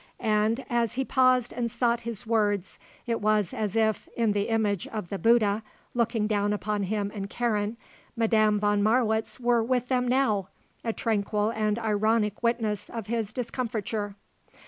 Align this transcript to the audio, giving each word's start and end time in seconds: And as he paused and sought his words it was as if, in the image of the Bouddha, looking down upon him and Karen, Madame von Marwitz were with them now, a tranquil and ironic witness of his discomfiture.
And 0.23 0.65
as 0.67 0.95
he 0.95 1.05
paused 1.05 1.53
and 1.53 1.69
sought 1.69 2.01
his 2.01 2.25
words 2.25 2.79
it 3.05 3.21
was 3.21 3.53
as 3.53 3.75
if, 3.75 4.07
in 4.17 4.31
the 4.31 4.49
image 4.49 4.87
of 4.87 5.09
the 5.09 5.19
Bouddha, 5.19 5.61
looking 5.93 6.25
down 6.25 6.53
upon 6.53 6.81
him 6.85 7.11
and 7.13 7.29
Karen, 7.29 7.77
Madame 8.15 8.59
von 8.59 8.81
Marwitz 8.81 9.39
were 9.39 9.61
with 9.63 9.89
them 9.89 10.07
now, 10.07 10.49
a 10.83 10.91
tranquil 10.91 11.51
and 11.51 11.77
ironic 11.77 12.41
witness 12.41 12.89
of 12.89 13.05
his 13.05 13.31
discomfiture. 13.31 14.15